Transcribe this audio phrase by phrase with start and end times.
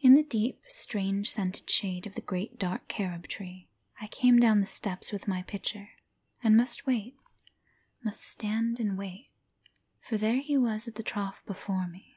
[0.00, 3.66] In the deep, strange scented shade of the great dark carob tree
[4.00, 5.88] I came down the steps with my pitcher
[6.40, 7.16] And must wait,
[8.04, 9.26] must stand and wait,
[10.08, 12.16] for there he was at the trough before me.